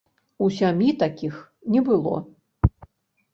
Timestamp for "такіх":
1.03-1.37